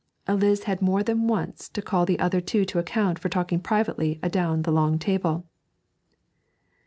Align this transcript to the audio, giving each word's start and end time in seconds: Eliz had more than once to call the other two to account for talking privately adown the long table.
Eliz 0.27 0.63
had 0.63 0.81
more 0.81 1.03
than 1.03 1.27
once 1.27 1.69
to 1.69 1.79
call 1.79 2.07
the 2.07 2.17
other 2.17 2.41
two 2.41 2.65
to 2.65 2.79
account 2.79 3.19
for 3.19 3.29
talking 3.29 3.59
privately 3.59 4.17
adown 4.23 4.63
the 4.63 4.71
long 4.71 4.97
table. 4.97 5.45